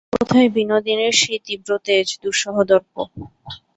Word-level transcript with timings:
কোথায় 0.13 0.49
বিনোদিনীর 0.55 1.13
সেই 1.21 1.39
তীব্র 1.45 1.69
তেজ, 1.85 2.07
দুঃসহ 2.23 2.55
দর্প। 2.71 2.93